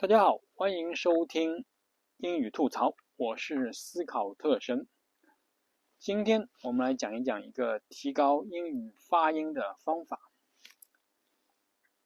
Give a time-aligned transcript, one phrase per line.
[0.00, 1.64] 大家好，欢迎收听
[2.18, 4.86] 英语吐槽，我是思考特神。
[5.98, 10.20] 今天我们来讲一讲一个提高英语发音的方法。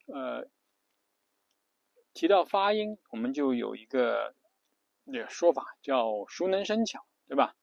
[0.07, 0.49] 呃，
[2.15, 4.33] 提到发音，我们就有一个
[5.03, 7.55] 那个说法叫“熟能生巧”，对吧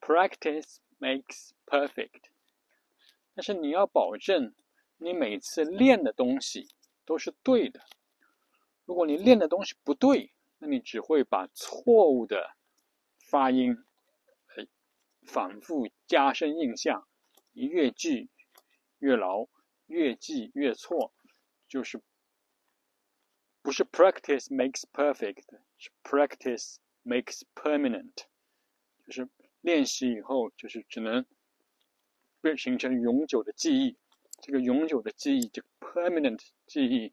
[0.00, 2.22] ？Practice makes perfect。
[3.36, 4.52] 但是你要保证
[4.96, 6.66] 你每次练的东西
[7.04, 7.80] 都是对的。
[8.90, 12.56] 如果你练的东西不对，那你只会把错误的
[13.20, 13.76] 发音，
[14.56, 14.66] 呃，
[15.22, 17.06] 反复加深印象，
[17.52, 18.30] 越记
[18.98, 19.46] 越牢，
[19.86, 21.12] 越记越错，
[21.68, 22.02] 就是
[23.62, 25.44] 不是 practice makes perfect，
[25.78, 28.24] 是 practice makes permanent，
[29.06, 29.28] 就是
[29.60, 31.24] 练习以后就是只能
[32.40, 33.96] 变形成永久的记忆，
[34.42, 37.12] 这个永久的记忆，这个 permanent 记忆。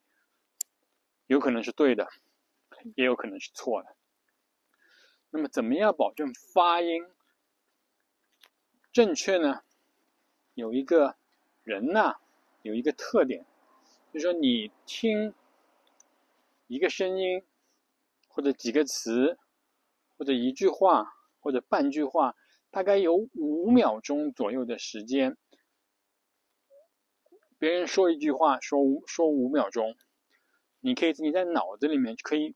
[1.27, 2.07] 有可能是对的，
[2.95, 3.95] 也有可能是错的。
[5.29, 7.05] 那么，怎么样保证发音
[8.91, 9.61] 正确呢？
[10.53, 11.15] 有一个
[11.63, 12.15] 人呐，
[12.61, 13.45] 有一个特点，
[14.11, 15.33] 就是说你听
[16.67, 17.43] 一个声音，
[18.29, 19.37] 或者几个词，
[20.17, 22.35] 或者一句话，或者半句话，
[22.71, 25.37] 大概有五秒钟左右的时间。
[27.59, 29.97] 别人说一句话，说五说五秒钟。
[30.87, 32.55] 你可以你在脑子里面可以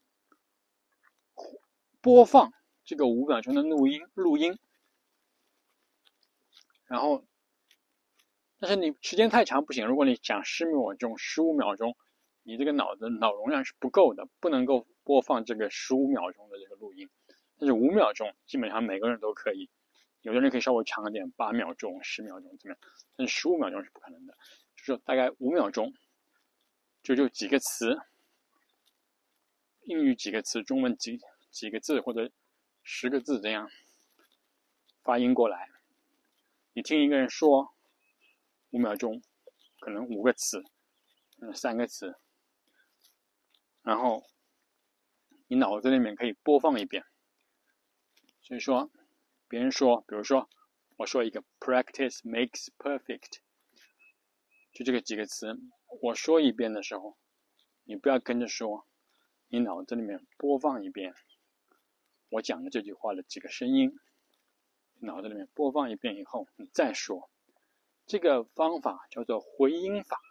[1.99, 2.53] 播放
[2.85, 4.57] 这个五秒钟的录音录音，
[6.85, 7.25] 然后，
[8.57, 9.85] 但是你时间太长不行。
[9.85, 11.97] 如果你讲十秒钟、十五秒钟，
[12.43, 17.09] 你这个脑子脑容量是不够的，不能够播放这个十五秒钟的这个录音。
[17.57, 19.69] 但是五秒钟基本上每个人都可以，
[20.21, 22.77] 有的人可以稍微长一点，八秒钟、十秒钟怎么样？
[23.17, 24.37] 但是十五秒钟是不可能的，
[24.77, 25.93] 就是大概五秒钟，
[27.03, 27.99] 就就几个词。
[29.83, 32.31] 英语几个词，中文几几个字或者
[32.83, 33.69] 十个字这样
[35.01, 35.69] 发音过来。
[36.73, 37.73] 你听一个人说
[38.69, 39.23] 五秒钟，
[39.79, 40.63] 可能五个词，
[41.41, 42.15] 嗯，三个词，
[43.81, 44.23] 然后
[45.47, 47.03] 你脑子里面可以播放一遍。
[48.41, 48.91] 所以说，
[49.47, 50.47] 别人说，比如说
[50.97, 53.39] 我说一个 “practice makes perfect”，
[54.71, 55.57] 就这个几个词，
[56.01, 57.17] 我说一遍的时候，
[57.83, 58.85] 你不要跟着说。
[59.53, 61.13] 你脑子里面播放一遍
[62.29, 63.99] 我讲的这句话的几个声音，
[65.01, 67.29] 脑子里面播放一遍以后，你再说。
[68.07, 70.21] 这个方法叫做回音法。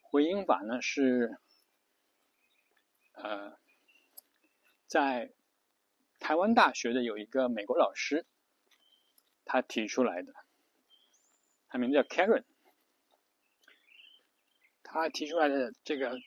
[0.00, 1.38] 回音法呢是，
[3.12, 3.58] 呃，
[4.86, 5.34] 在
[6.18, 8.24] 台湾大学的有一个美国老师，
[9.44, 10.32] 他提出来的，
[11.68, 12.44] 他名字叫 Karen。
[14.90, 16.18] 他提出来的这个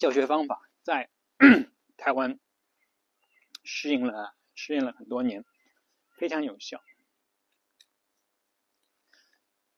[0.00, 1.08] 教学方法，在
[1.96, 2.40] 台湾
[3.62, 5.44] 适应了适应了很多年，
[6.16, 6.82] 非常有效。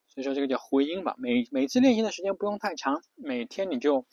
[0.08, 4.06] 所以说这个叫回音吧，每每次练习的时间不用太长，每天你就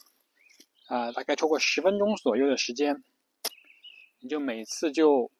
[0.88, 3.03] 啊大概超过十分钟左右的时间，
[4.20, 5.31] 你就每次就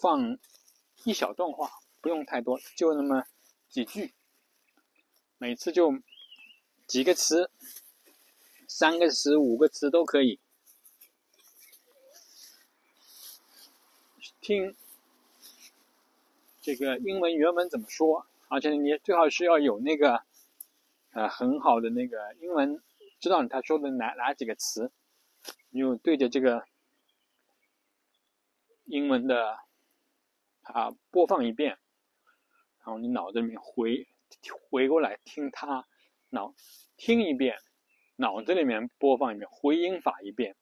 [0.00, 0.38] 放
[1.04, 3.24] 一小段话，不用太多，就那么
[3.68, 4.12] 几句，
[5.38, 6.02] 每次就。
[6.88, 7.50] 几个词，
[8.66, 10.40] 三个词、五个词都可以。
[14.40, 14.74] 听
[16.62, 18.26] 这个英文原文怎么说？
[18.48, 20.24] 而且你最好是要有那个
[21.12, 22.82] 呃很好的那个英文，
[23.20, 24.90] 知道他说的哪哪几个词，
[25.68, 26.66] 你就对着这个
[28.86, 29.58] 英文的
[30.62, 31.78] 啊播放一遍，
[32.78, 34.08] 然后你脑子里面回
[34.70, 35.86] 回过来听他。
[36.30, 36.54] 脑
[36.96, 37.56] 听一遍，
[38.16, 40.56] 脑子里面播放一遍回音法一遍，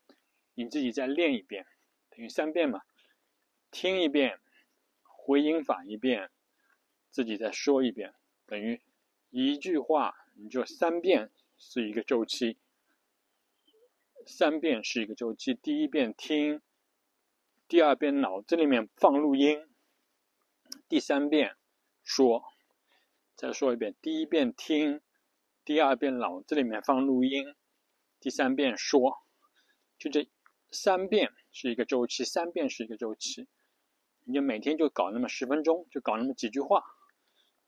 [0.54, 1.66] 你自己再练一遍，
[2.10, 2.82] 等于三遍嘛。
[3.72, 4.38] 听一遍，
[5.02, 6.30] 回音法一遍，
[7.10, 8.14] 自己再说一遍，
[8.46, 8.80] 等于
[9.30, 12.58] 一句话你就三遍是一个周期。
[14.24, 16.62] 三遍是一个周期，第一遍听，
[17.66, 19.68] 第二遍脑子里面放录音，
[20.88, 21.56] 第三遍
[22.04, 22.44] 说，
[23.34, 25.00] 再说一遍，第一遍听。
[25.66, 27.44] 第二遍脑子里面放录音，
[28.20, 29.18] 第三遍说，
[29.98, 30.30] 就这
[30.70, 33.48] 三遍是一个周期，三遍是一个周期，
[34.22, 36.84] 你就每天就搞那么十分钟，就搞那么几句话，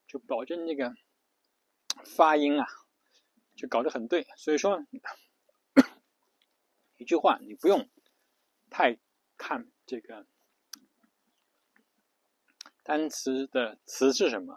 [0.07, 0.95] 就保证那个
[2.05, 2.69] 发音啊，
[3.57, 4.29] 就搞得很对。
[4.37, 4.87] 所以说，
[6.99, 7.91] 一句话你不用
[8.71, 8.97] 太
[9.37, 10.25] 看这个
[12.85, 14.57] 单词的词是什么，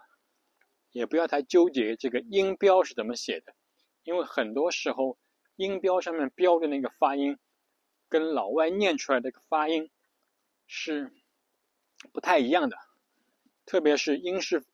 [0.92, 3.56] 也不要太纠结这个音标是怎么写的，
[4.04, 5.18] 因为很多时候
[5.56, 7.38] 音标上面标的那个发音，
[8.10, 9.90] 跟老外念出来的发音
[10.68, 11.12] 是
[12.12, 12.78] 不太一样的，
[13.66, 14.66] 特别是英式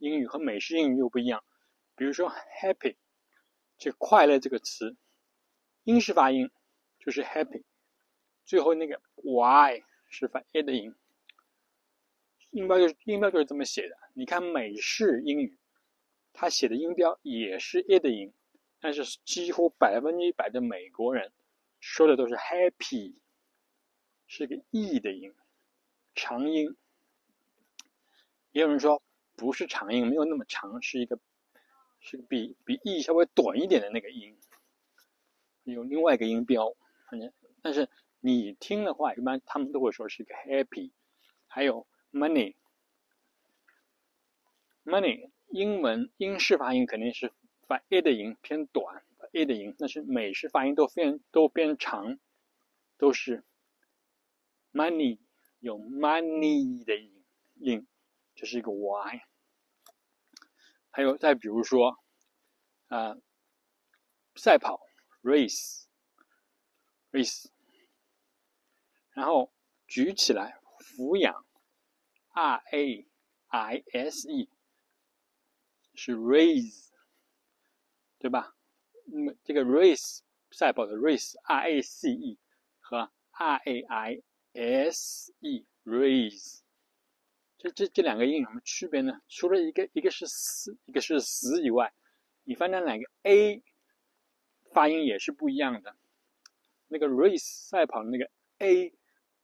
[0.00, 1.44] 英语和美式英语又不一样。
[1.96, 2.96] 比如说 “happy”，
[3.78, 4.96] 这“快乐”这个词，
[5.84, 6.50] 英式发音
[6.98, 7.62] 就是 “happy”，
[8.44, 10.94] 最后那个 “y” 是发 “a” 的音。
[12.54, 13.96] 音标就是音标就是这么写的。
[14.14, 15.58] 你看美式英语，
[16.32, 18.32] 它写的音标也是 “a” 的音，
[18.78, 21.32] 但是几乎百分之一百的美国人
[21.80, 23.16] 说的都是 “happy”，
[24.28, 25.34] 是个 “e” 的音，
[26.14, 26.76] 长音。
[28.52, 29.02] 也有人说
[29.34, 31.18] 不是长音，没有那么长，是一个
[31.98, 34.38] 是比比 “e” 稍微短一点的那个音，
[35.64, 36.72] 有另外一个音标。
[37.10, 37.90] 反正但是
[38.20, 40.92] 你听的话，一般他们都会说是一个 “happy”，
[41.48, 41.84] 还有。
[44.84, 47.32] money，money，英文英式发音肯定是
[47.66, 52.18] 发 a 的音偏短，a 的音，但是美式发音都变都偏长，
[52.96, 53.44] 都是
[54.72, 55.18] money
[55.58, 57.24] 有 money 的音
[57.56, 57.86] 音，
[58.36, 59.20] 这是一个 y。
[60.90, 61.98] 还有再比如说，
[62.86, 63.16] 啊，
[64.36, 64.80] 赛跑
[65.24, 65.86] race，race，
[69.10, 69.52] 然后
[69.88, 71.44] 举起来俯仰。
[72.34, 73.06] R A
[73.48, 74.48] I S E
[75.94, 76.90] 是 raise，
[78.18, 78.56] 对吧？
[79.06, 80.18] 那么这个 race
[80.50, 82.36] 赛跑的 race R A C E
[82.80, 84.22] 和 R A I
[84.52, 86.58] S E raise，
[87.58, 89.20] 这这这两个音有什么区别呢？
[89.28, 91.92] 除了一个一个是死，一个是死以外，
[92.42, 93.62] 你发现哪个 A
[94.72, 95.94] 发音也是不一样的。
[96.88, 98.28] 那个 race 赛跑的那个
[98.58, 98.92] A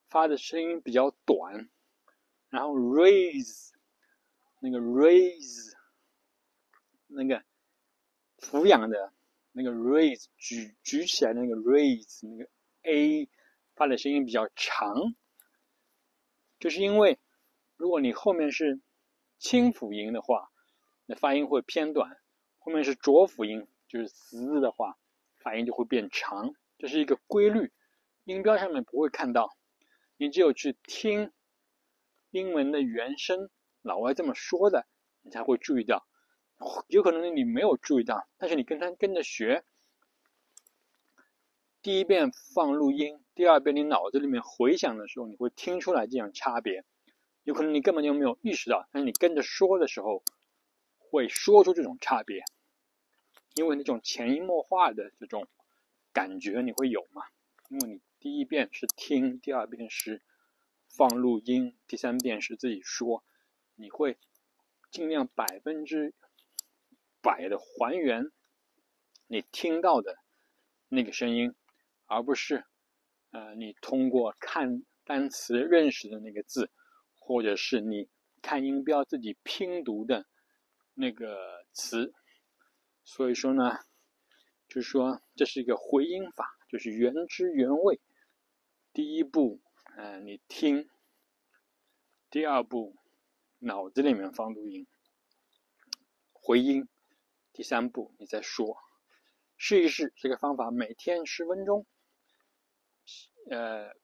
[0.09, 1.69] 发的声音比较短。
[2.51, 3.71] 然后 raise
[4.59, 5.73] 那个 raise
[7.07, 7.43] 那个
[8.39, 9.13] 抚养的
[9.53, 12.51] 那个 raise 举举起来的那个 raise 那个
[12.83, 13.29] a
[13.77, 15.15] 发的声音比较长，
[16.59, 17.19] 就是因为
[17.77, 18.81] 如果你后面是
[19.39, 20.51] 清辅音的话，
[21.07, 22.11] 那发音会偏短；
[22.59, 24.99] 后面是浊辅音，就是 s 的话，
[25.39, 26.53] 发音就会变长。
[26.79, 27.73] 这是一个规律，
[28.25, 29.57] 音标上面不会看到，
[30.17, 31.33] 你只有去听。
[32.31, 33.51] 英文的原声，
[33.83, 34.87] 老外这么说的，
[35.23, 36.07] 你才会注意到。
[36.89, 39.65] 有可能你没有注意到，但是你跟他跟着学，
[41.83, 46.85] 第一遍放录音，第二遍你脑子里面回想的时候，你会听出来这样差别。
[47.43, 50.23] 有可能你根本就没有意识到，但是你跟着说的时候，
[50.99, 52.45] 会说出这种差别，
[53.55, 55.49] 因为那种潜移默化的这种
[56.13, 57.23] 感觉你会有嘛？
[57.71, 60.23] 因为你第一遍是听，第二遍是。
[60.91, 63.25] 放录音，第三遍是自己说，
[63.77, 64.19] 你会
[64.91, 66.13] 尽量百分之
[67.23, 68.33] 百的还原
[69.29, 70.19] 你听到的
[70.89, 71.55] 那个声音，
[72.07, 72.67] 而不是
[73.31, 76.73] 呃你通过看单词认识的那个字，
[77.15, 78.09] 或者是你
[78.43, 80.27] 看音标自己拼读的
[80.95, 82.13] 那个词。
[83.05, 83.79] 所以说呢，
[84.69, 88.01] 就是说这是一个回音法，就是原汁原味。
[88.93, 89.61] 第一步。
[90.03, 90.89] 嗯，你听。
[92.31, 92.97] 第二步，
[93.59, 94.87] 脑子里面放录音，
[96.33, 96.89] 回音。
[97.53, 98.79] 第三步，你再说，
[99.59, 101.85] 试一试这个方法，每天十分钟。
[103.51, 103.95] 呃，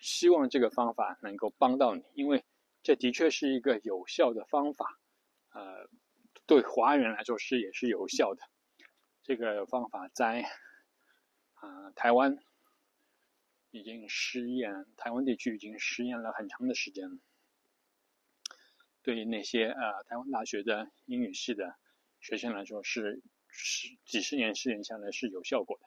[0.00, 2.44] 希望这个方法能够帮到你，因为
[2.84, 5.00] 这的确是一个有效的方法。
[5.50, 5.88] 呃，
[6.46, 8.42] 对华人来说是也是有效的。
[9.24, 10.44] 这个方法在
[11.54, 12.38] 啊台湾。
[13.70, 17.20] 已经试验，台湾地区已经试验了很长的时间。
[19.02, 21.76] 对于那些呃台湾大学的英语系的
[22.20, 25.86] 学生来说，是是几十年试验下来是有效果的。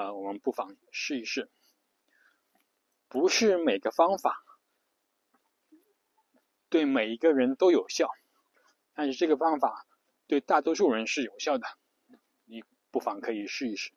[0.00, 1.48] 啊，我们不妨试一试。
[3.08, 4.44] 不是每个方法
[6.68, 8.08] 对每一个人都有效，
[8.94, 9.86] 但是这个方法
[10.26, 11.66] 对大多数人是有效的。
[12.44, 13.92] 你不妨可以试一试，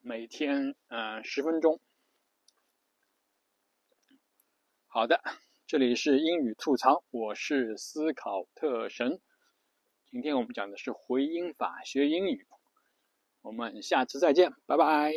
[0.00, 1.80] 每天嗯十分钟。
[4.94, 5.22] 好的，
[5.66, 9.22] 这里是英语吐槽，我是思考特神。
[10.10, 12.46] 今天我们讲的是回音法学英语，
[13.40, 15.14] 我们下次再见，拜拜。